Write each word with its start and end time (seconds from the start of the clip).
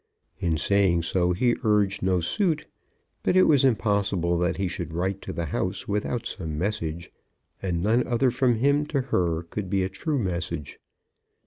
In 0.39 0.57
saying 0.57 1.03
so 1.03 1.31
he 1.31 1.55
urged 1.63 2.01
no 2.01 2.21
suit; 2.21 2.65
but 3.21 3.35
it 3.35 3.43
was 3.43 3.63
impossible 3.63 4.35
that 4.39 4.57
he 4.57 4.67
should 4.67 4.95
write 4.95 5.21
to 5.21 5.31
the 5.31 5.45
house 5.45 5.87
without 5.87 6.25
some 6.25 6.57
message, 6.57 7.11
and 7.61 7.83
none 7.83 8.07
other 8.07 8.31
from 8.31 8.55
him 8.55 8.87
to 8.87 9.01
her 9.13 9.43
could 9.43 9.69
be 9.69 9.83
a 9.83 9.89
true 9.89 10.17
message. 10.17 10.79